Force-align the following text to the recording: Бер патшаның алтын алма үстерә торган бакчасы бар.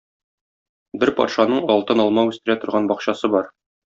Бер 1.03 1.11
патшаның 1.19 1.61
алтын 1.75 2.03
алма 2.07 2.25
үстерә 2.31 2.57
торган 2.65 2.91
бакчасы 2.95 3.33
бар. 3.37 3.53